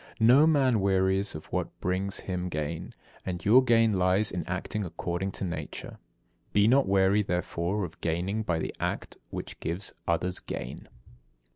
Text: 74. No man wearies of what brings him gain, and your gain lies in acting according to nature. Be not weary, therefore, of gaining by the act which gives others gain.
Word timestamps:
74. 0.17 0.27
No 0.35 0.47
man 0.47 0.79
wearies 0.79 1.35
of 1.35 1.45
what 1.53 1.79
brings 1.79 2.21
him 2.21 2.49
gain, 2.49 2.95
and 3.23 3.45
your 3.45 3.63
gain 3.63 3.99
lies 3.99 4.31
in 4.31 4.43
acting 4.47 4.83
according 4.83 5.31
to 5.33 5.43
nature. 5.43 5.99
Be 6.53 6.67
not 6.67 6.87
weary, 6.87 7.21
therefore, 7.21 7.83
of 7.85 8.01
gaining 8.01 8.41
by 8.41 8.57
the 8.57 8.73
act 8.79 9.17
which 9.29 9.59
gives 9.59 9.93
others 10.07 10.39
gain. 10.39 10.89